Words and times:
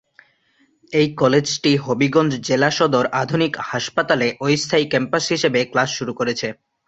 এই 0.93 1.07
কলেজটি 1.15 1.71
হবিগঞ্জ 1.77 2.31
জেলা 2.47 2.69
সদর 2.77 3.05
আধুনিক 3.21 3.53
হাসপাতালে 3.69 4.27
অস্থায়ী 4.45 4.85
ক্যাম্পাস 4.89 5.23
হিসেবে 5.29 5.59
ক্লাস 5.71 5.89
শুরু 5.97 6.13
করেছে। 6.19 6.47